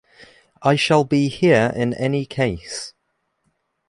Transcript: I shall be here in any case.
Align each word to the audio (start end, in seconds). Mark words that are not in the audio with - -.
I 0.63 0.77
shall 0.77 1.03
be 1.03 1.27
here 1.27 1.71
in 1.75 1.93
any 1.93 2.25
case. 2.25 2.95